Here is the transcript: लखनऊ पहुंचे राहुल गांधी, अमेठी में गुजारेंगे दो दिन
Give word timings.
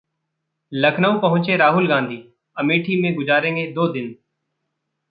लखनऊ 0.71 1.19
पहुंचे 1.19 1.57
राहुल 1.57 1.87
गांधी, 1.87 2.21
अमेठी 2.57 3.01
में 3.01 3.13
गुजारेंगे 3.15 3.65
दो 3.71 3.87
दिन 3.87 4.13